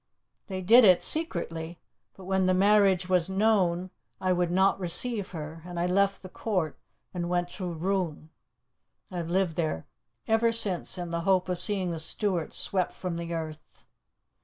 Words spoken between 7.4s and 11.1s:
to Rouen. I have lived ever since